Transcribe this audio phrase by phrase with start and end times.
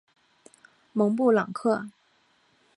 [0.93, 1.85] 蒙布朗克。